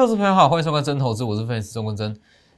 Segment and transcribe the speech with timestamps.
[0.00, 2.10] 各位朋友好，欢迎收看真投资，我是分析师钟坤真。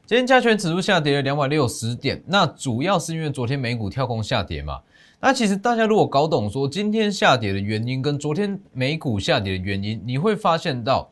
[0.06, 4.78] 今天加权指数下跌了两百六十点，那主要是因为昨天美股跳空下跌嘛。
[5.18, 11.10] 那其实大家如果搞懂说今天下跌的原因跟昨天美股下跌的原因，你会发现到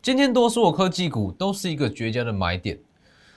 [0.00, 2.78] 今天多数的科技股都是一个绝佳的买点。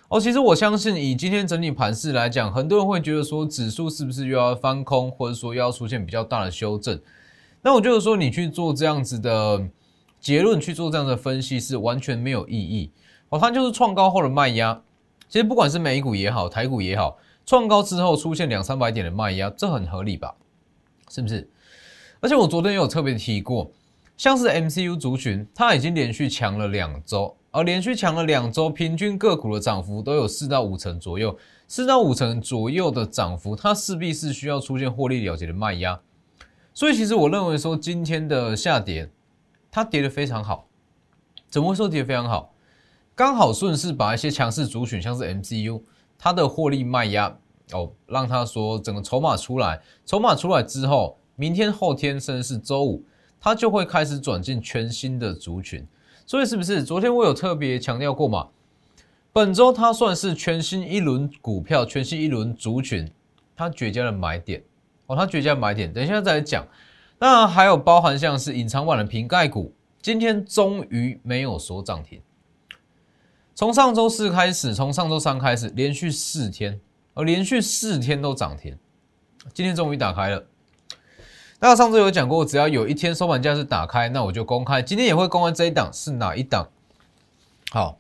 [0.10, 7.02] 哦，其实我相信以今天整体盘势来讲，很多人会觉得说指数是不是又要翻空，或者说又要出现比较大的修正？
[7.64, 9.68] 那我觉得说你去做这样子的
[10.26, 12.90] 结论，去做这样的分析是完全没有意义。
[13.30, 14.82] 哦，它就是创高后的卖压。
[15.30, 20.34] 其实不管是美股也好，台股也好，创高之后出现两三百点的卖压，这很合理吧？
[21.12, 21.48] 是不是？
[22.22, 23.70] 而且我昨天有特别提过，
[24.18, 27.38] 像是 MCU 族群，它已经连续强了两周。
[27.52, 31.38] 而连续强了两周，平均个股的涨幅都有四到五成左右，
[31.68, 36.02] 四到五成左右的涨幅，它势必是需要出现获利了结的卖压。
[36.74, 39.08] 所以，其实我认为说今天的下跌，
[39.76, 40.70] 它跌得非常好。
[41.50, 42.54] 怎么会说跌得非常好？
[43.14, 45.82] 刚好顺势把一些强势族群，像是 MCU，
[46.18, 47.38] 它的获利卖压
[47.74, 53.04] 哦，让它说整个筹码出来，筹码出来之后，明天、后天甚至是周五，
[53.38, 55.86] 它就会开始转进全新的族群。
[56.26, 58.48] 所以是不是昨天我有特别强调过嘛？
[59.34, 63.12] 本周它算是全新一轮股票、全新一轮族群，
[63.58, 64.64] 它绝佳的买点
[65.08, 65.92] 哦，它绝佳的买点。
[65.92, 66.66] 等一下再来讲。
[67.20, 72.22] 那还有包含像是隐藏版的瓶盖股，今天终于没有说涨停。
[73.54, 76.82] 从上周四开始，从上周三开始，连续四天，
[77.14, 78.78] 而连续四天都涨停，
[79.54, 80.46] 今天终于打开了。
[81.62, 84.82] 那上次有讲过，只要有一天收盘价是打开，那我就公开。
[84.82, 86.68] 今天也会公开这一档是哪一档。
[87.72, 87.98] 好，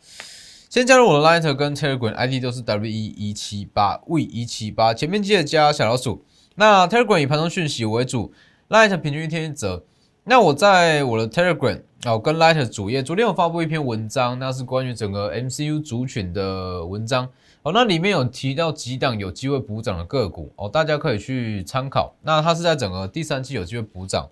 [0.69, 6.25] 先加入我的 Lighter 跟 Telegram ID 都是 W 一一七八 V 一七八，前面记得加小老鼠。
[6.55, 8.33] 那 Telegram 以盘中讯息为主
[8.69, 9.83] Light 平均一天一折。
[10.23, 17.29] 那我在我的 Telegram 哦跟 Light 主页，昨天有发布一篇文章，那是关于整个 MCU 族群的文章。
[17.61, 22.15] 哦，那里面有提到几档有机会补涨的个股哦，大家可以去参考。
[22.23, 24.27] 那它是在整个第三季有机会补涨，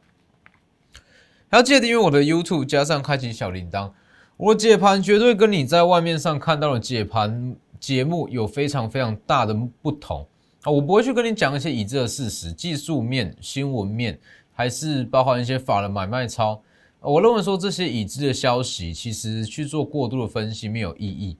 [1.49, 3.91] 还要记得订阅我的 YouTube，加上开启小铃铛。
[4.37, 10.27] 我解盘绝对跟你在外面上看到的解盘节目有非常非常大的不同
[10.63, 10.71] 啊！
[10.71, 14.19] 我不会去跟你讲一些已知的事实、技术面、新闻面，
[14.53, 16.61] 还是包含一些法人买卖超。
[16.99, 21.37] 我认为说这些已知的消息，其实去做过度的分析没有意义。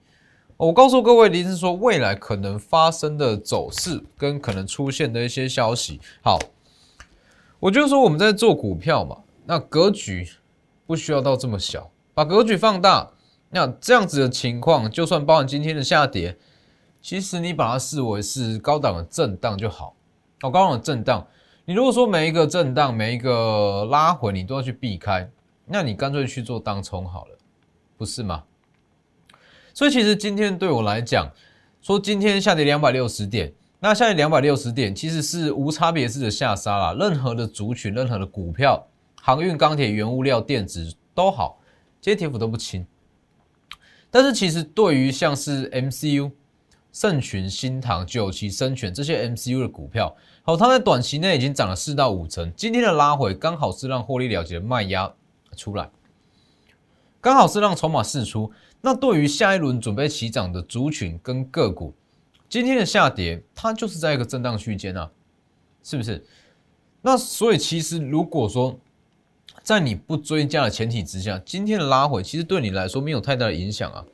[0.58, 6.00] 我告诉各位，意思是说未来可能发生的走势跟可能出现的一些消息。
[6.22, 6.38] 好，
[7.60, 10.30] 我就说我们在做股票嘛，那格局
[10.86, 13.10] 不需要到这么小，把格局放大。
[13.50, 16.36] 那这样子的情况，就算包含今天的下跌，
[17.04, 19.94] 其实你把它视为是高档的震荡就好。
[20.42, 21.28] 哦，高档的震荡，
[21.66, 25.30] 你如果说每一个震荡、每一个拉回，你都要去避开，
[25.66, 27.38] 那你干脆去做当冲好了，
[27.98, 28.46] 不是吗？
[29.74, 31.30] 所以其实今天对我来讲，
[31.82, 36.96] 说今天下跌两百六十点，那下跌两百六十点其实是无差别式的下杀啦。
[36.98, 38.88] 任何的族群、任何的股票，
[39.22, 41.60] 航运、钢铁、原物料、电子都好，
[42.00, 42.88] 这些跌幅都不轻。
[44.10, 46.32] 但是其实对于像是 MCU、
[46.94, 52.54] 盛群、新唐、九旗、深全这些 MCU 的股票，好，它在短期内已经涨了四到五成。
[52.56, 55.12] 今天的拉回刚好是让获利了结的卖压
[55.58, 55.90] 出来，
[57.20, 58.52] 刚好是让筹码释出。
[58.80, 61.96] 那对于下一轮准备起涨的族群跟个股，
[62.48, 65.10] 今天的下跌，它就是在一个震荡区间啊，
[65.82, 66.24] 是不是？
[67.02, 68.80] 那所以其实如果说
[69.64, 74.06] 在你不追加的前提之下，今天的拉回其实对你来说没有太大的影响啊。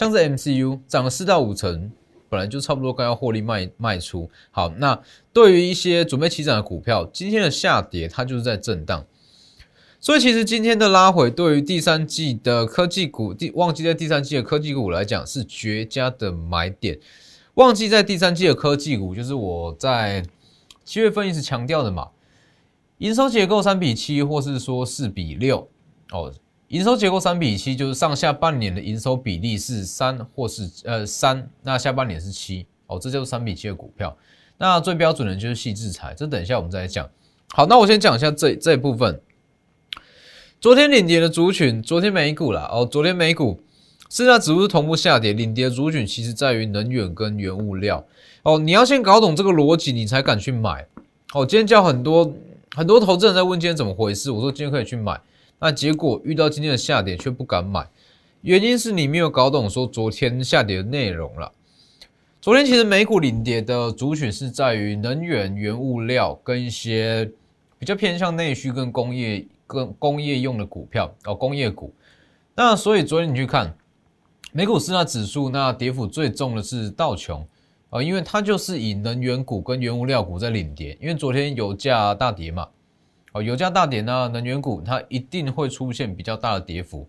[0.00, 1.92] 像是 MCU 涨了四到五成，
[2.30, 4.30] 本来就差不多该要获利卖卖出。
[4.50, 4.98] 好，那
[5.30, 9.04] 对于一些准备起涨的股票，今天的下跌它就是在震荡。
[10.00, 16.98] 所以其实今天的拉回对于第三季的科技股，第旺季在第三季的科技股来讲是绝佳的买点。
[17.56, 20.24] 旺季在第三季的科技股，就是我在
[20.82, 22.08] 七月份一直强调的嘛，
[22.96, 25.68] 营收结构三比七，或是说四比六
[26.10, 26.32] 哦。
[26.70, 34.16] 营收结构三比七，就是上下半年的营收比例是三或是呃三，那下半年是七哦，这就是三比七的股票。
[34.56, 37.10] 那最标准的就是细制裁，这等一下我们再来讲。
[37.48, 39.20] 好，那我先讲一下这这一部分。
[40.60, 43.60] 昨天领跌的族群，昨天美股啦哦，昨天美股
[44.08, 48.06] 四大指数同步下跌，领跌的族群其实在于能源跟原物料
[48.44, 48.60] 哦。
[48.60, 50.86] 你要先搞懂这个逻辑，你才敢去买
[51.32, 51.44] 哦。
[51.44, 52.32] 今天叫很多
[52.76, 55.20] 很多投资人在问今天怎么回事，我说今天可以去买，
[55.60, 57.86] 那结果遇到今天的下跌却不敢买，
[58.40, 61.52] 原因是你没有搞懂说昨天下跌的内容了。
[62.40, 67.30] 昨天其实美股领跌的主选是在于能源、原物料跟一些
[67.78, 69.46] 比较偏向内需跟工业。
[69.70, 71.94] 跟工业用的股票哦，工业股，
[72.56, 73.72] 那所以昨天你去看
[74.50, 77.46] 美股四大指数，那跌幅最重的是道琼
[77.88, 82.66] 啊，因为它就是以能源股跟原物料股在领跌，因为昨天油价大跌嘛，
[83.32, 87.08] 哦，油价大跌呢，能源股它一定会出现比较大的跌幅，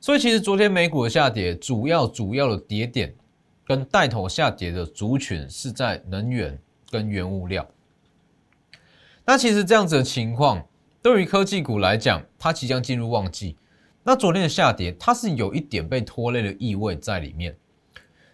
[0.00, 3.14] 所以其实昨天美股的下跌，主要主要的跌点
[3.64, 6.58] 跟带头下跌的族群是在能源
[6.90, 7.66] 跟原物料。
[9.24, 10.66] 那其实这样子的情况，
[11.00, 13.56] 对于科技股来讲，它即将进入旺季。
[14.02, 17.54] 那昨天的下跌，它是有一点被拖累的意味在里面，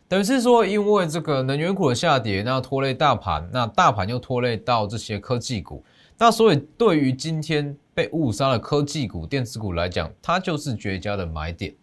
[0.09, 5.85] 等于是说，因为这个能源股的下跌，那拖累大盘，那大盘又拖累到这些科技股，
[6.19, 11.75] 那所以对于今天被误杀的科技股、电子股来讲，它就是绝佳的买点，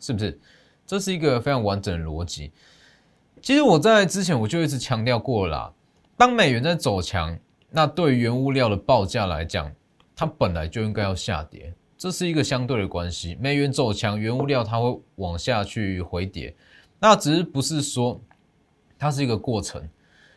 [0.00, 0.38] 是不是？
[0.86, 2.50] 这是一个非常完整的逻辑。
[3.42, 5.72] 其实我在之前我就一直强调过了，
[6.16, 7.38] 当美元在走强。
[7.70, 9.70] 那对于原物料的报价来讲，
[10.16, 13.36] 它本来就应该要下跌，这是一个相对的关系。
[13.38, 16.56] 美元走强，原物料它会往下去回跌，
[16.98, 18.18] 那只是不是说
[18.98, 19.86] 它是一个过程。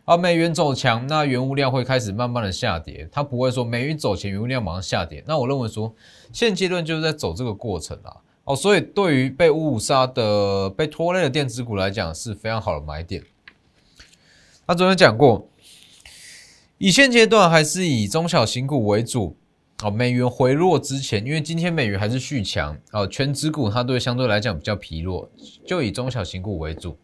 [0.06, 5.24] 而美元走强，那原物料会开始慢慢的下跌，它不会说美元走强，原物料马上下跌。
[5.28, 5.94] 那我认为说，
[6.34, 8.18] 现阶段就是在走这个过程啊。
[8.44, 13.24] 哦，所以对于被误杀的、被拖累的电子股来讲，是非常好的买点。
[14.66, 15.48] 他昨天讲过。
[16.80, 19.38] 以现阶段还是以中小型股为主，
[19.84, 25.30] 哦，美元回落之前，因为今天美元还是续强，哦，全指股它对相对来讲比较疲弱，
[25.64, 26.98] 就以中小型股为主，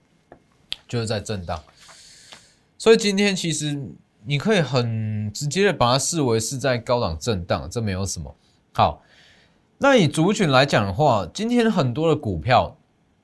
[0.87, 1.61] 就是在震荡。
[2.77, 3.81] 所以今天其实
[4.25, 8.35] 你可以很直接的把它视为是在高档震荡，这没有什么
[8.73, 9.01] 好。
[9.79, 12.75] 那以族群来讲的话，今天很多的股票。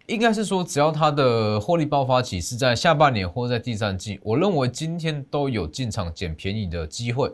[0.07, 7.31] 应该是说，只要它的获利爆发期是在下半年或在第三季，我认为今天都有进场捡便宜的机会，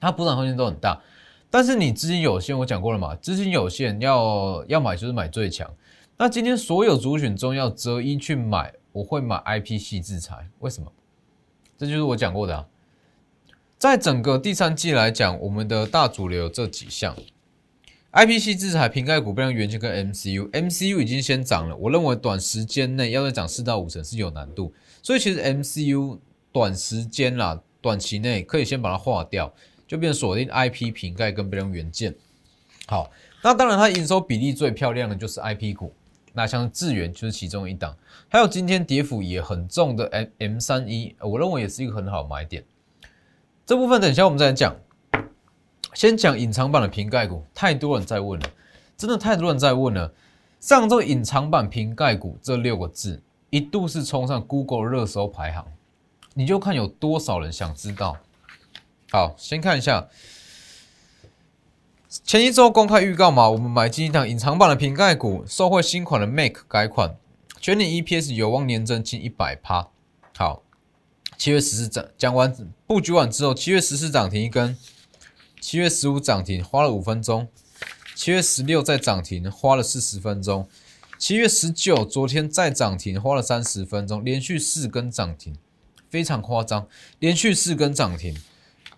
[0.00, 1.02] 它补涨空间都很大。
[1.50, 5.70] 但是你资金有限，我讲过了嘛，资金有限要要买就是买最强。
[6.16, 10.90] 那今天所有族群中要择一去买，我会买 I P 系制裁，为什么？
[11.80, 12.66] 这就是我讲过的啊，
[13.78, 17.16] 在整个第三季来讲，我们的大主流这几项。
[18.10, 21.74] I P C 制裁瓶盖股，不像元件跟 M C U，M C U 已经先涨了。
[21.74, 26.20] 我认为短时间内要再涨四到五成是有难度，所以其实 M C U
[26.52, 29.50] 短时间啦，短期内可以先把它化掉，
[29.88, 32.14] 就变锁定 I P 瓶盖跟不良元件。
[32.88, 33.10] 好，
[33.42, 35.94] 那当然它营收比例最漂亮的就是 I P 股，
[36.32, 37.96] 那像智源就是其中一档，
[38.28, 42.64] 还有今天跌幅也很重的 M M 三一，我认为也是一个很好买点。
[43.66, 44.74] 这部分等一下我们再讲。
[45.92, 48.48] 先讲隐藏版的瓶盖股，太多人在问了，
[48.96, 50.12] 真的太多人在问了。
[50.60, 55.66] 上周隐藏版瓶盖股这六个字一度是冲上 Google 热搜排行，
[56.34, 58.16] 你就看有多少人想知道。
[59.10, 60.06] 好，先看一下
[62.10, 67.16] 前一周公开预告嘛，我们买进一档隐藏版的瓶盖股，受惠新款的 Make 改款，
[67.60, 69.90] 全年 EPS 有望年增近一百趴。
[70.36, 70.64] 好，
[71.38, 72.52] 七月十四涨，讲完
[72.84, 74.76] 布局完之后，七月十四涨停一根。
[75.60, 77.46] 七月十五涨停花了五分钟，
[78.16, 80.66] 七月十六再涨停花了四十分钟，
[81.16, 85.54] 七月十九昨天再涨停花了三十分钟，连续四根涨停，
[86.10, 86.88] 非常夸张，
[87.20, 88.36] 连续四根涨停。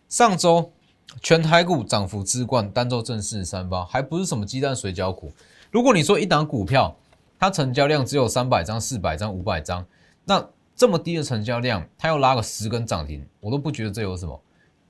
[0.09, 0.73] 上周
[1.21, 5.33] 全台股涨幅之冠，单周正式三包，还不是什么鸡蛋水饺股。
[5.71, 6.97] 如果你说一档股票
[7.39, 9.85] 它成交量只有三百张、四百张、五百张，
[10.25, 14.41] 那这么低的成交量，它要拉个十根涨停，我都不觉得这有什么。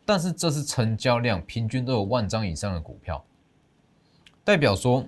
[0.04, 3.24] 但是这是成交量平均都有万张以上的股票，
[4.44, 5.06] 代表说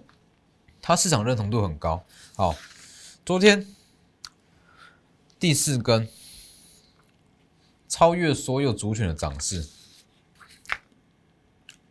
[0.80, 2.02] 它市场认同度很高。
[2.36, 2.54] 好，
[3.24, 3.66] 昨天
[5.38, 6.08] 第四根
[7.88, 9.66] 超越所有族群的涨势，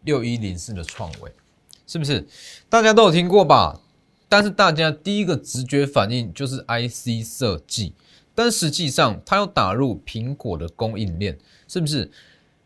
[0.03, 1.31] 六一零四的创维，
[1.87, 2.27] 是不是
[2.69, 3.81] 大家都有听过吧？
[4.29, 7.93] 但是大家第一个直觉反应就是 IC 设计，
[8.33, 12.11] 但实际上它要打入苹果的供应链，是不是？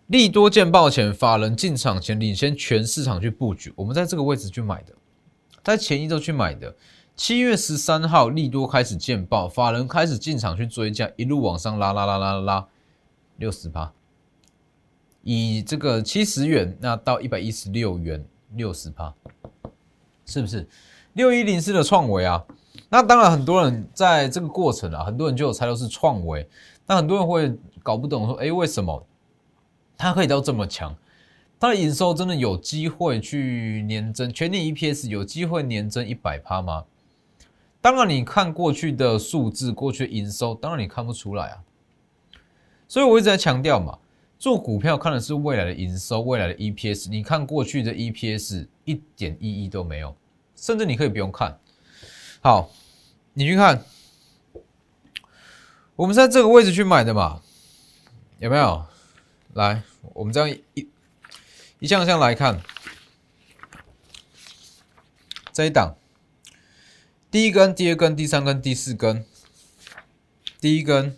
[0.07, 4.93] 利多见报前，法人进场前领先全市场去布局，我们在这个位置去买的，
[5.61, 6.73] 在前一周去买的。
[7.17, 12.67] 七月十三号利多开始见报，法人开始进场去追加，一路往上拉拉拉拉拉，
[13.35, 13.91] 六十八，
[15.29, 19.13] 以这个七十元那到一百一十六元，六十趴，
[20.25, 20.65] 是不是？
[21.15, 22.41] 六一零四的创维啊，
[22.87, 26.47] 那当然很多人在这个过程啊，很多人就有猜到是创维，
[26.85, 27.53] 那很多人会
[27.83, 29.05] 搞不懂说，哎，为什么？
[29.97, 30.95] 它可以到这么强，
[31.59, 36.85] 它的营收真的有机会去年增，全年 EPS 有机会年增一百趴吗？
[37.81, 41.57] 当然，你看过去的数字，过去营收，当然你看不出来啊。
[42.87, 43.99] 所以我一直在强调嘛，
[44.39, 47.09] 做股票看的是未来的营收，未来的 EPS。
[47.09, 50.15] 你看过去的 EPS 一点意义都没有，
[50.55, 51.59] 甚至你可以不用看。
[52.41, 52.69] 好，
[53.33, 53.83] 你去看，
[55.95, 57.41] 我们在这个位置去买的嘛，
[58.39, 58.85] 有没有？
[59.53, 59.81] 来，
[60.13, 60.87] 我们这样一
[61.79, 62.61] 一项项来看，
[65.51, 65.97] 这一档，
[67.31, 69.25] 第一根、第二根、第三根、第四根，
[70.61, 71.17] 第一根、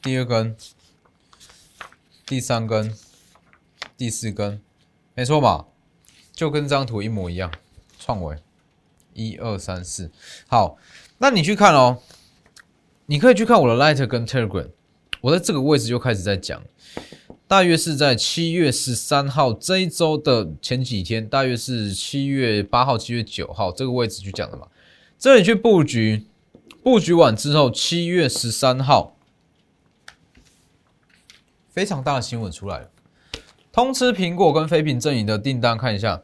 [0.00, 0.56] 第二根、
[2.26, 2.92] 第三根、
[3.96, 4.60] 第四根，
[5.14, 5.66] 没错吧？
[6.32, 7.52] 就跟这张图一模一样，
[8.00, 8.36] 创维，
[9.14, 10.10] 一二三四，
[10.48, 10.76] 好，
[11.18, 11.98] 那你去看哦，
[13.06, 14.70] 你可以去看我的 Light 跟 Telegram，
[15.20, 16.60] 我在这个位置就开始在讲。
[17.46, 24.66] 大约是在七月十三号这一周的前几天，大约是七月八号、七月九号这个位置去讲的嘛。
[25.16, 26.26] 这里去布局，
[26.82, 29.15] 布局完之后，七月十三号
[31.76, 32.88] 非常大的新闻出来了，
[33.70, 36.22] 通吃苹果跟非屏阵营的订单，看一下，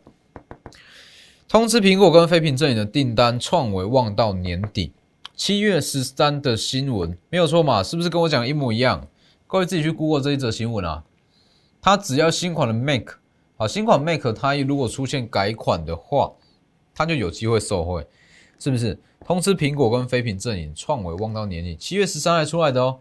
[1.46, 4.94] 通吃苹果跟非屏阵营的订单创维望到年底，
[5.36, 7.82] 七月十三的新闻没有错嘛？
[7.82, 9.06] 是不是跟我讲一模一样？
[9.46, 11.04] 各位自己去 Google 这一则新闻啊。
[11.82, 13.16] 它只要新款的 Make
[13.58, 16.32] 好，新款 Mac 它如果出现改款的话，
[16.94, 18.06] 它就有机会受惠，
[18.58, 18.98] 是不是？
[19.26, 23.00] 通知苹果跟非屏阵营，创维望到年底七月十三还出来的哦。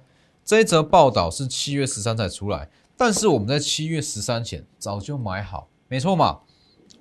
[0.51, 2.67] 这一则报道是七月十三才出来，
[2.97, 6.41] 但是我们在七月十三前早就买好，没错嘛？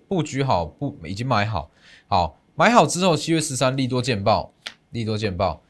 [0.06, 1.68] 布局好，不已经买好，
[2.06, 4.52] 好买好之后，七月十三利多见报，
[4.90, 5.60] 利多见报，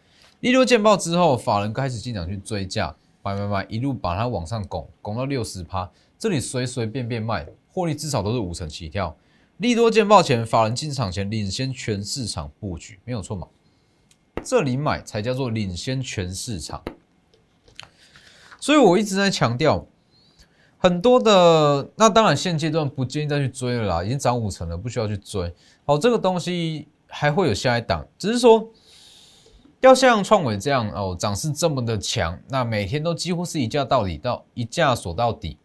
[0.41, 2.95] 利多见报之后，法人开始进场去追价。
[3.23, 9.17] 买买买，一路把它往上拱，拱到六十趴，这里随随便便卖，获利至少都是五成起跳。
[9.57, 13.49] 利多见报前，法人进场前领先全市场布局，没有错嘛？
[14.45, 16.85] 这里买才叫做领先全市场。
[18.61, 19.87] 所以我一直在强调，
[20.79, 25.53] 很多的那当然现阶段不建议再去追了啦，已经涨五成了，不需要去追。
[25.85, 28.71] 好，这个东西还会有下一档，只是说。
[29.83, 35.57] 要像创伟这样哦，涨势这么的强，那每天都几乎是一价到底，到一价锁到底，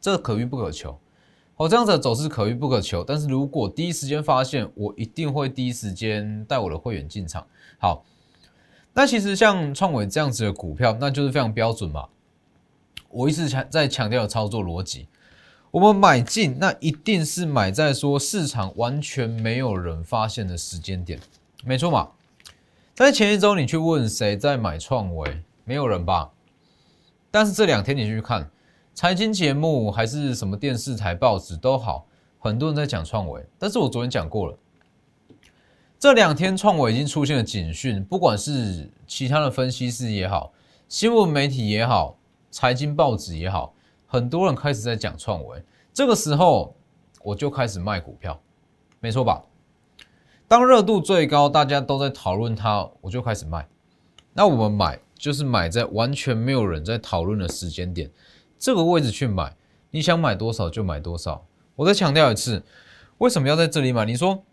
[0.00, 0.98] 这可遇不可求。
[1.54, 3.04] 哦，这样子的走势可遇不可求。
[3.04, 7.46] 但是如果第一时间发现，我一定会第一时间带我的会员进场。
[7.78, 8.04] 好，
[8.98, 12.06] 那其实像创伟这样子的股票，那就是非常标准嘛。
[13.10, 15.06] 我一直强在强调的操作逻辑，
[15.70, 21.20] 我们买进，那一定是买在说市场完全没有人发现的时间点，
[21.62, 22.08] 没错嘛。
[22.94, 26.30] 在前一周，你去问谁在买创维，没有人吧？
[27.30, 28.50] 但是这两天你去看
[28.94, 32.06] 财经节目，还是什么电视台、报纸都好，
[32.38, 33.44] 很多人在讲创维。
[33.58, 34.58] 但是我昨天讲过了，
[35.98, 40.52] 这两天创维已经出现了警讯，不管是其他的分析师也好，
[40.88, 42.18] 新闻媒体也好，
[42.50, 43.72] 财经报纸也好，
[44.06, 45.62] 很多人开始在讲创维。
[45.94, 46.76] 这个时候，
[47.22, 48.38] 我就开始卖股票，
[49.00, 49.42] 没错吧？
[50.46, 53.66] 当热度最高，大家都在讨论它，我就开始卖。
[54.34, 58.10] 那我们买就是买在完全没有人在讨论的时间点，
[58.58, 59.56] 这个位置去买，
[59.90, 61.46] 你想买多少就买多少。
[61.74, 62.62] 我再强调一次，
[63.16, 64.04] 为什么要在这里买？
[64.04, 64.44] 你说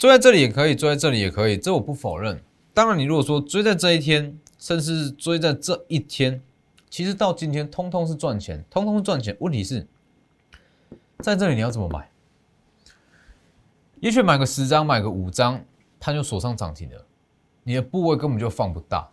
[0.00, 2.42] 追在这里也可以，追在这里也可以，这我不否认。
[2.72, 6.40] 当然，你如果说追在这一天，甚至是追在这一天，
[6.88, 9.36] 其实到今天通通是赚钱，通通是赚钱。
[9.40, 9.86] 问题是
[11.18, 12.10] 在这里你要怎么买？
[14.00, 15.62] 也许买个十张，买个五张，
[15.98, 17.04] 它就锁上涨停了。
[17.62, 19.06] 你的部位根本就放不大，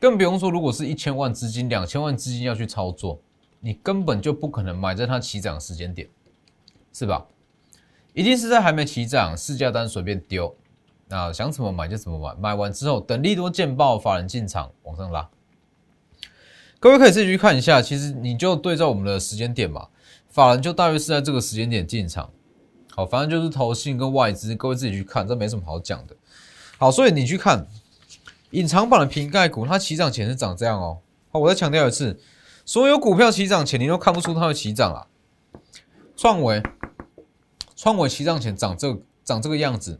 [0.00, 3.20] 更不用说如果是一千万资金、两千万资金要去操作，
[3.60, 6.08] 你根本就不可能买在它起涨的时间点，
[6.92, 7.24] 是吧？
[8.12, 10.56] 一定是在还没起涨，市价单随便丢，
[11.08, 12.34] 那想怎么买就怎么买。
[12.40, 15.28] 买完之后，等利多见报，法人进场往上拉。
[16.78, 19.88] 各位可以自己去看一下，其实你就对照我们的时间点嘛，
[20.28, 22.30] 法人就大约是在这个时间点进场。
[22.92, 26.16] 好，反正就是投信跟外资，各位自己去看，这没什么好讲的。
[26.78, 27.66] 好，所以你去看
[28.50, 30.98] 隐藏版的瓶盖股，它起涨前是长这样哦。
[31.30, 32.18] 好，我再强调一次，
[32.64, 35.06] 所有股票起涨前你都看不出它会起涨啊。
[36.16, 36.62] 创维，
[37.82, 38.94] 创维起涨前长这
[39.24, 39.98] 长这个样子，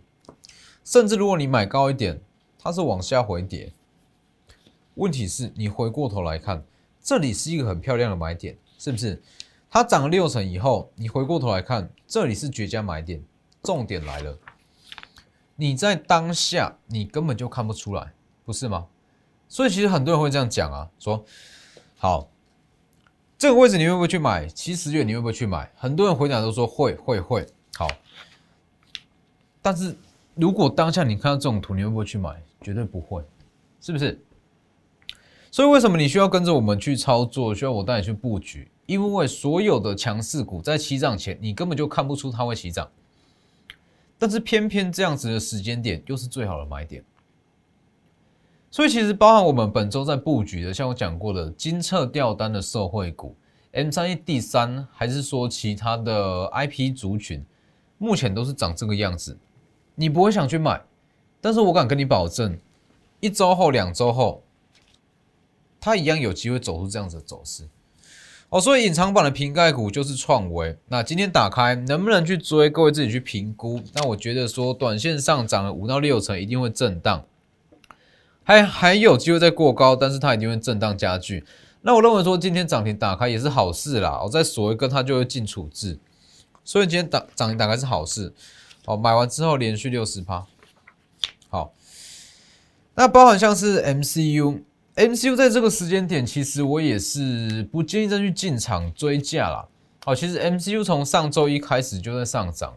[0.84, 2.20] 甚至如果你买高一点，
[2.58, 3.72] 它是往下回跌。
[4.96, 6.62] 问题是你回过头来看，
[7.02, 9.22] 这里是一个很漂亮的买点，是不是？
[9.70, 13.24] 它涨六成以后，你回过头来看，这里是绝佳买点。
[13.62, 14.38] 重点来了，
[15.56, 18.12] 你在当下你根本就看不出来，
[18.44, 18.88] 不是吗？
[19.48, 21.24] 所以其实很多人会这样讲啊，说
[21.96, 22.28] 好
[23.38, 24.46] 这个位置你会不会去买？
[24.48, 25.72] 七十月你会不会去买？
[25.74, 27.46] 很多人回答都说会会会。
[29.62, 29.94] 但是
[30.34, 32.42] 如果当下你看到这种图，你会不会去买？
[32.62, 33.22] 绝对不会，
[33.80, 34.22] 是不是？
[35.50, 37.54] 所以为什么你需要跟着我们去操作？
[37.54, 38.70] 需要我带你去布局？
[38.86, 42.88] 因为所有的强势股在起涨前，你根本就看不出它会起涨。
[44.18, 47.02] 但是偏偏这样子的时间点又是最好的买点。
[48.70, 53.34] 所以其实包含我们本周在布局的，像我讲过的金策吊单的受惠股
[53.72, 57.44] ，M 三一 D 三，还是说其他的 IP 族群，
[57.98, 59.36] 目前都是长这个样子。
[60.00, 60.82] 你不会想去买，
[61.42, 62.58] 但是我敢跟你保证，
[63.20, 64.42] 一周后、两周后，
[65.78, 67.68] 它一样有机会走出这样子的走势。
[68.48, 70.78] 哦，所以隐藏版的瓶盖股就是创维。
[70.88, 72.70] 那今天打开能不能去追？
[72.70, 73.82] 各位自己去评估。
[73.92, 77.26] 那我觉得说，短线上涨了五到六成，一定会震荡，
[78.42, 81.44] 还还有机会再过高，但是它一定会震荡加剧。
[81.82, 84.22] 那我认为说，今天涨停打开也是好事啦。
[84.24, 85.98] 我再锁一根，它就会进处置。
[86.64, 88.32] 所以今天打涨停打开是好事。
[88.90, 90.44] 好，买完之后连续六十趴。
[91.48, 91.72] 好，
[92.96, 99.68] 那包含像是 MCU，MCU 在这个时间点，其实我也是不建议再去进场追价啦。
[100.04, 102.74] 好，其实 MCU 从上周一开始就在上涨，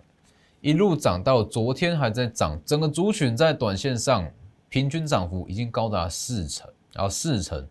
[0.61, 4.29] 一路涨到昨天还在涨，整个族群在短线上
[4.69, 7.67] 平均涨幅已经高达四成，然后四成。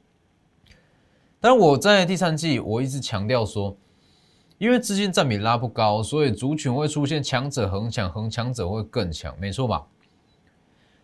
[1.38, 3.76] 但我在第三季我一直强调说。
[4.62, 9.84] 因为资金占比拉不高，所以族群会出现强者恒强，恒强者会更强，没错吧？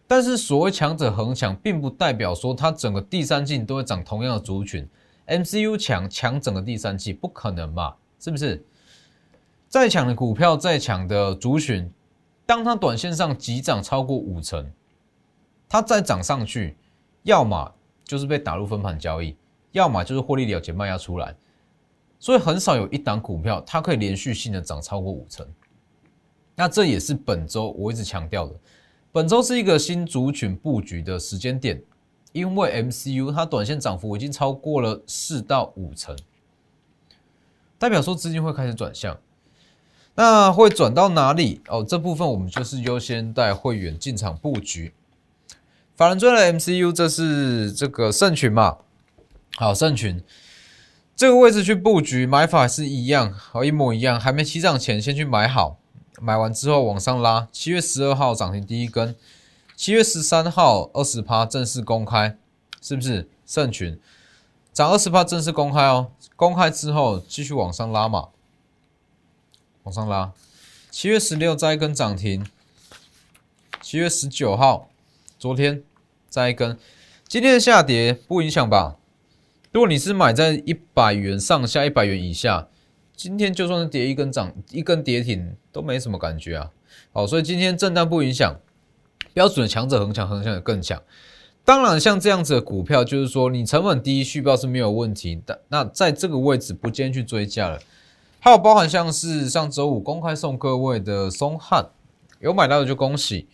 [0.06, 4.88] 但是所谓强者恒强，并不代表说它整个第三季都会涨同样的族群。
[5.26, 7.96] MCU 强强整个第三季不可能吧？
[8.20, 8.64] 是不是？
[9.68, 11.90] 再强的股票，再强的族群，
[12.46, 14.70] 当它短线上急涨超过五成，
[15.68, 16.76] 它再涨上去，
[17.24, 17.74] 要么
[18.04, 19.36] 就是被打入分盘交易，
[19.72, 21.34] 要么就是获利了结卖压出来。
[22.20, 25.46] 所以很少有一档股票，它可以连续性的涨超过五成。
[26.54, 28.54] 那这也是本周我一直强调的，
[29.12, 31.80] 本周是一个新族群布局的时间点，
[32.32, 36.16] 因为 MCU 它短线涨幅已经超过了四到五成，
[37.78, 39.16] 代表说资金会开始转向。
[40.16, 41.60] 那会转到哪里？
[41.68, 44.92] 哦，这部分我们就是优先带会员进场布局。
[45.94, 48.78] 法人追的 MCU，这是这个圣群嘛？
[49.54, 50.20] 好，圣群。
[51.18, 54.20] 这个位置去布局买法是一样，好一模一样。
[54.20, 55.76] 还没起涨前先去买好，
[56.20, 57.48] 买完之后往上拉。
[57.50, 59.16] 七月十二号涨停第一根，
[59.74, 62.38] 七月十三号二十趴正式公开，
[62.80, 63.28] 是不是？
[63.44, 63.98] 圣群
[64.72, 68.28] 涨二十趴正式公开哦，公开之后继续往上拉嘛，
[69.82, 70.32] 往上拉。
[70.92, 72.46] 七月十六再一根涨停，
[73.80, 74.88] 七月十九号
[75.36, 75.82] 昨天
[76.28, 76.78] 再一根，
[77.26, 78.97] 今天的下跌不影响吧？
[79.70, 82.68] 如果你是买在一百元上下、一百元以下，
[83.14, 86.70] 今天就算是跌一根涨、一根跌停都没什么感觉啊。
[87.12, 88.58] 好，所以今天震荡不影响，
[89.34, 91.02] 标准的强者恒强，恒强的更强。
[91.64, 95.60] 当然，像这样子的股票，就是说你成本低、续报是没有问题的。
[95.68, 97.78] 那在这个位置不建议去追加了。
[98.40, 101.90] 还有包含像是上周五公开送各位的松汉，
[102.40, 103.46] 有买到的就恭喜。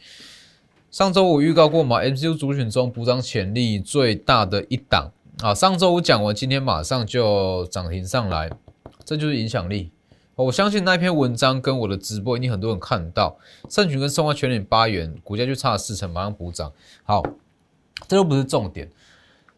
[0.92, 5.10] 上周五预告过嘛，MCU 主选中补涨潜力最大的一档。
[5.44, 8.50] 啊，上周五讲完，今天马上就涨停上来，
[9.04, 9.90] 这就是影响力。
[10.36, 13.36] 我相信那篇文章跟我的直播，一定很多人看到。
[13.68, 16.72] 盛群跟送花全点八元，股价就差了四成，马上补涨。
[17.02, 17.22] 好，
[18.08, 18.90] 这都不是重点，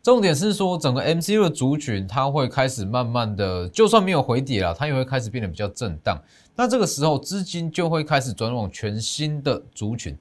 [0.02, 6.20] 重点是说整个 MCU 的族群，它会开始慢慢的，就算没有回跌了，它也会开始变得比较震荡。
[6.56, 10.18] 那这个时候，资金就会开始转往全新的族群。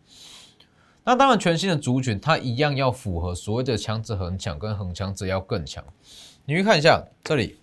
[1.06, 5.86] 那当然，全新的族群它一样要符合所谓的强者恒强，跟恒强者要更强。
[6.46, 7.58] 你去看一下这里，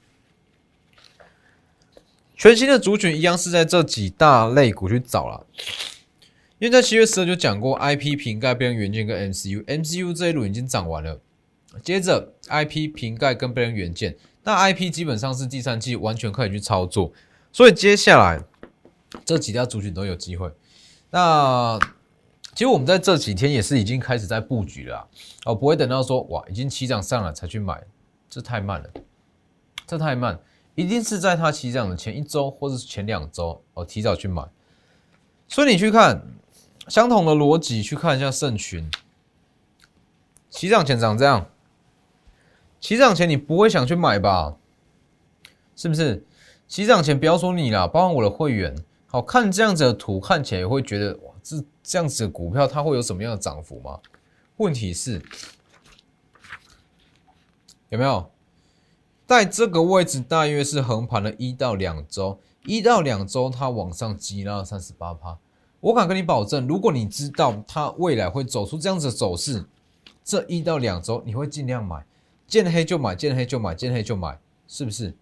[2.37, 5.47] 全新的族群一样是在这几大类股去找了。
[6.59, 11.21] 因为在七月十二就讲过，IP 瓶盖、边缘元件跟 MCU，MCU 这一轮已经涨完了。
[11.83, 17.13] 接着 IP 瓶盖跟边缘元件，那 IP 基本上是第三季完全可以去操作，
[17.51, 18.41] 所以接下来
[19.25, 20.53] 这几大族群都有机会。
[21.11, 21.81] 那
[22.55, 25.09] 其实我们在这几天也是已经开始在布局了
[25.47, 27.83] 哦，不会等到说哇已经起涨上了才去买，
[28.29, 28.91] 这太慢了，
[29.87, 30.39] 这太慢，
[30.75, 34.47] 一定是在它起涨的前一周或者是前两周哦提早去买。
[35.49, 36.23] 所以你去看
[36.89, 38.91] 相同的逻辑，去看一下圣群，
[40.51, 41.47] 起涨前涨这样，
[42.81, 44.57] 起涨前你不会想去买吧？
[45.75, 46.27] 是不是？
[46.69, 51.65] 起涨前不要说你啦，包括我的会员，好看这样子的图看起来也会觉得哇这。
[51.83, 54.01] 这样子的股票，它会有什么样的涨幅吗？
[54.59, 55.23] 问题是，
[57.89, 58.31] 有没有
[59.27, 65.39] 在这个位置大约是横盘了一到两周，一到两周它往上急拉三十八趴。
[65.81, 69.65] 我敢跟你保证，如果你知道它未来会走出这样子的走势，
[70.23, 72.07] 这一到两周你会尽量买，
[72.47, 75.15] 见黑就买，见黑就买，见黑就买，是不是？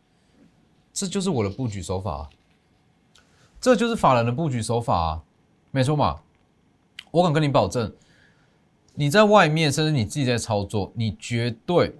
[0.93, 2.31] 这就是我的布局手法，啊
[3.61, 5.23] 这就是法人的布局手法啊，
[5.71, 6.21] 没错嘛。
[7.11, 7.93] 我敢跟你保证，
[8.95, 11.97] 你在外面，甚至你自己在操作，你绝对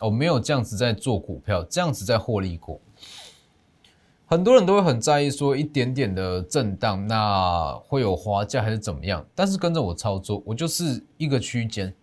[0.00, 2.80] 哦没有这样子在做股票，这样子在获利过。
[4.26, 9.24] 很多人都会很在意说一点点的震荡，那会有滑价还是怎么样？
[9.34, 11.94] 但是跟着我操作，我就是一个区间，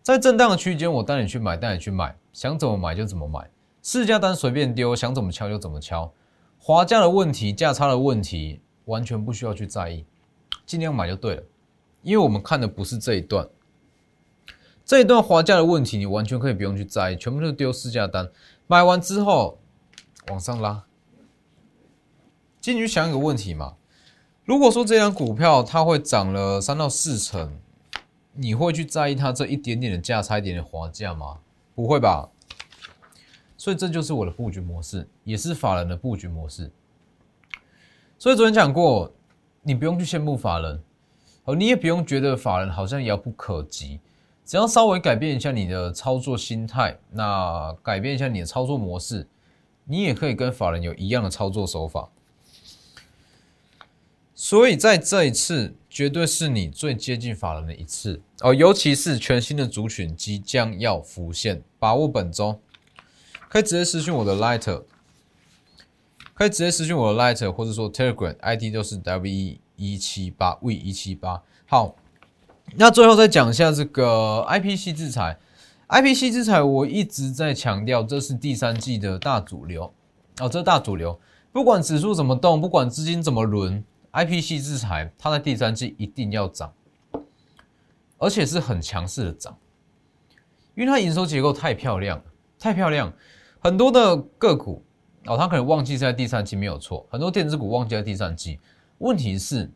[0.00, 3.50] 在震荡的区间，我带你去买，带你去买，想怎么买就怎么买，
[3.82, 6.12] 市价单随便丢，想怎么敲就怎么敲，
[6.58, 10.04] 滑价的问题、价差的问题，完全不需要去在意，
[10.64, 11.42] 尽量买就对了，
[12.04, 13.48] 因为我们看的不是这一段，
[14.84, 18.30] 这一段滑价的问题，你完全可以不用去在意，全部都丢市价单，
[18.66, 19.58] 买完之后
[20.28, 20.84] 往上拉。
[22.60, 23.76] 进去想一个问题嘛，
[24.44, 27.58] 如果说这张股票它会涨了三到四成，
[28.34, 31.38] 你会去在意它这一点点的价差、一点点滑价吗？
[31.74, 32.30] 不会吧。
[33.56, 36.70] 所以这就是我的布局模式，也是法人的布局模式。
[38.18, 39.12] 所以昨天讲过，
[39.62, 40.82] 你不用去羡慕法人，
[41.44, 44.00] 哦，你也不用觉得法人好像遥不可及，
[44.44, 49.26] 只要稍微改变一下你的操作心态，那改变一下你的操作模式，
[49.84, 52.08] 你也可以跟法人有一样的操作手法。
[54.34, 62.58] 所以在这一次，绝对是你最接近法人的一次哦，尤其是全新的族群即将要浮现，把握本周，
[63.48, 64.82] 可以直接私讯我的 Lighter，
[66.34, 71.42] 可以直接私讯我的 Lighter，或者说 Telegram ID 都是 WE 一七八 V 一七八。
[71.66, 71.94] 好，
[72.76, 75.38] 那最后再讲一下这个 IPC 制裁
[75.88, 79.92] ，IPC 制裁我一直在强调，这是第三季的大主流
[80.40, 81.18] 哦，这大主流，
[81.52, 83.84] 不管指数怎么动，不管资金怎么轮。
[84.10, 86.72] I P C 制裁，它在第三季一定要涨，
[88.16, 89.58] 而且是很强势的涨，
[90.76, 92.24] 因为它营收结构太漂亮了，
[92.56, 93.12] 太漂亮。
[93.58, 94.84] 很多的个股
[95.26, 98.60] 哦，它可能忘记在第三季没有错，很多电子股忘记在第三季。
[98.98, 99.70] 问题是，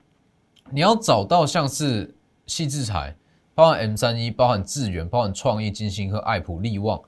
[0.71, 2.15] 你要找到像是
[2.47, 3.17] 细制裁，
[3.55, 7.01] 包含 M 三一，包含智源，包含创意、金星和爱普、利旺，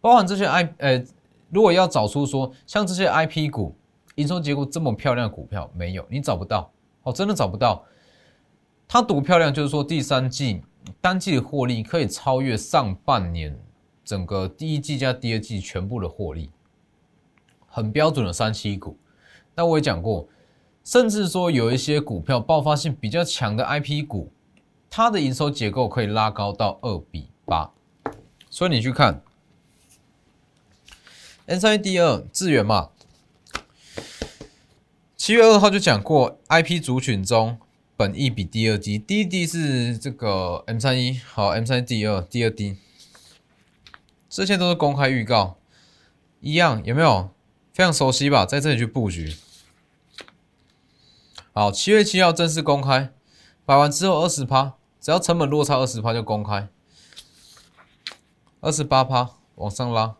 [0.00, 1.04] 包含这些 I 呃，
[1.50, 3.76] 如果要找出说像这些 I P 股。
[4.16, 7.84] 营收结构这么漂亮的股票没有，你找不到哦，真的找不到。
[8.88, 10.62] 它多漂亮，就是说第三季
[11.02, 13.54] 单季的获利可以超越上半年
[14.02, 16.50] 整个第一季加第二季全部的获利，
[17.66, 18.96] 很标准的三七股。
[19.54, 20.26] 那我也讲过，
[20.86, 24.30] 甚至说有一些股票爆发性比较强的 IP 股，
[24.88, 27.72] 它的营收结构可以拉高到二比八。
[28.48, 29.20] 所以你去看
[31.46, 32.90] N 三 D 二智源嘛。
[35.16, 37.58] 七月二号就讲过，IP 族群中
[37.96, 42.76] 本一比第二低，第一低是这个 M 三一，好 M 三第二，第二低，
[44.28, 45.56] 这些都是公开预告，
[46.40, 47.30] 一样有没有？
[47.72, 48.46] 非常熟悉吧？
[48.46, 49.34] 在这里去布局。
[51.58, 53.14] 好，七月七号正式公开，
[53.64, 56.68] 买完之后二十趴，只要成本落差二十趴就公开，
[58.60, 60.16] 二十八趴往上拉。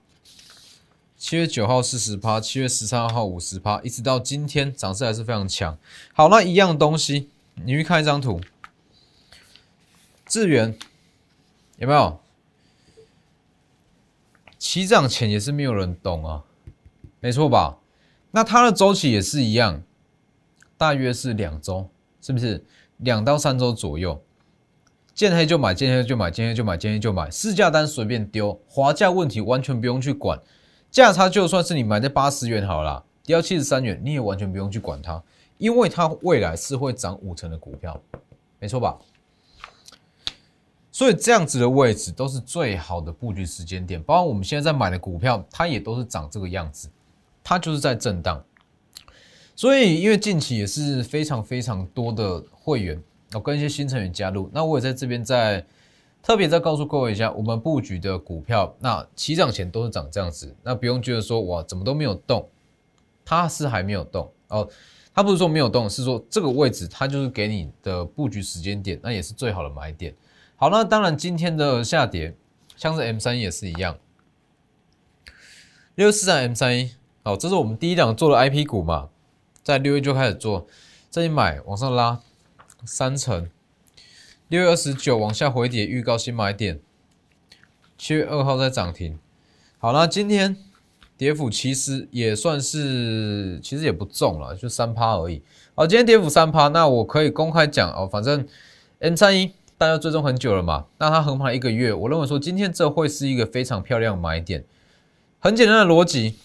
[1.19, 5.77] 七月九号四十趴，七月十三号五十趴，一直到今天涨势还是非常强。
[6.15, 8.41] 好，那一样东西，你去看一张图，
[10.25, 10.79] 智源
[11.77, 12.19] 有没有？
[14.59, 16.45] 起涨前也是没有人懂啊，
[17.21, 17.77] 没错吧？
[18.31, 19.83] 那它的周期也是一样，
[20.77, 21.89] 大约是两周，
[22.21, 22.65] 是不是？
[22.99, 24.19] 两到三周左右，
[25.13, 30.41] 见黑就买，见黑就买，见黑就买，见黑就买，市价单随便丢，滑价问题完全不用去管。
[30.91, 35.23] 价差就算是你买在八十元好了，跌七十三元，你也完全不用去管它，
[35.59, 38.01] 因为它未来是会涨五成的股票，
[38.59, 38.97] 没错吧？
[40.91, 46.89] 所以这样子的位置都是最好的布局时间点，包括我们现在在买的股票，它也都是长这个样子，
[47.45, 48.43] 它就是在震荡。
[49.57, 55.67] 所以因为近期也是非常非常多的会员，我跟一些新成员加入，那我也在这边在。
[56.23, 62.49] 特别再告诉各位一下，我们布局的股票，那起涨前都是涨这样子，那不用觉得说哇怎么都没有动，
[63.25, 64.69] 它是还没有动哦，
[65.15, 70.13] 它不是说没有动，是说这个位置它就是给你的布局时间点，那也是最好的买点。
[70.57, 72.35] 好，那当然今天的下跌，
[72.77, 73.97] 像是 M 三也是一样，
[75.95, 76.91] 六四三 M 三一，
[77.23, 79.11] 好，这是我们第一档做的 IP 股嘛，
[79.67, 80.69] 在六月就开始做，
[81.11, 82.21] 这里买往上拉
[82.85, 83.51] 三成。
[84.47, 86.79] 六月二十九往下回跌，预告新买点。
[87.99, 89.19] 七月二号再涨停。
[89.79, 90.57] 好那今天
[91.17, 95.43] 跌幅其实也算是，其实也不重了，就三趴而已。
[95.75, 98.47] 好，今天跌幅三趴，那我可以公开讲哦，反正
[99.01, 104.65] N 三一大家追踪很久了嘛，那它横盘一个月，我认为说今天这会是一个非常漂亮的买点。
[105.41, 106.37] 很简单的逻辑，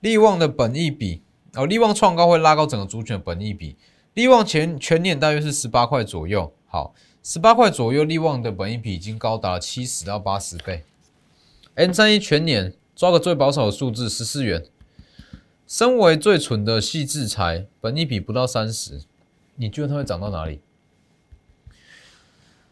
[0.00, 1.22] 利旺的本益比
[1.58, 3.76] 哦，利旺创高会拉高整个主权的本益比。
[4.14, 6.94] 利旺前全年大约是十八块左右，好，
[7.24, 10.84] 十八块左右，利旺的本益比已经高达七十到八十倍。
[11.74, 14.64] N 三一全年抓个最保守的数字十四元，
[15.66, 19.00] 身为最蠢的细制裁，本益比不到三十，
[19.56, 20.60] 你觉得它会涨到哪里？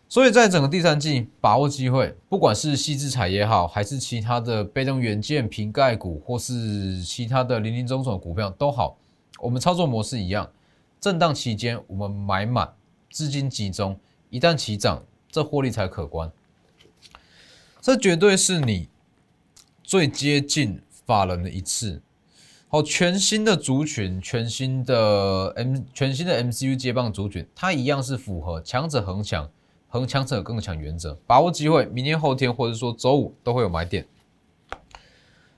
[0.09, 8.97] 所以在整个第三季，把握机会，不管是细制裁也好，还是其他的被动元件、瓶盖股，或是其他的零零总总股票都好，
[9.41, 10.49] 我们操作模式一样。
[11.01, 12.73] 震荡期间，我们买满，
[13.11, 13.99] 资金集中，
[14.31, 16.31] 一旦起涨，这获利才可观。
[17.81, 18.89] 这绝对是你
[19.83, 22.01] 最接近法人的一次。
[22.69, 29.49] 好，全新的族群，全新的 M，全新的 MCU 接棒族群，它一样是符合强者恒强，
[29.97, 31.19] 恒强者更强原则。
[31.27, 34.07] 把握机会，明天、后天或者说周五都会有买点。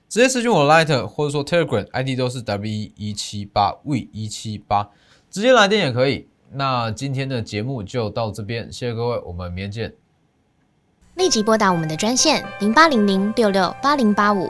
[0.07, 4.89] 直接私讯我 Light 或者说 Telegram ID 都是 W 一七八 V 一七八。
[5.29, 6.27] 直接来电也可以。
[6.51, 9.93] 那今天的节目就到这边，谢谢各位，我们明天见。
[11.15, 14.49] 立即拨打我们的专线零八零零六六八零八五。